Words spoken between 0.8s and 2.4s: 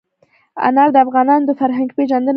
د افغانانو د فرهنګي پیژندنې برخه ده.